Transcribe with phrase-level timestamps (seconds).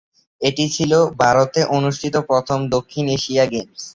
[0.41, 0.91] এটি ছিল
[1.21, 3.81] ভারতে অনুষ্ঠিত প্রথম দক্ষিণ এশীয় গেমস।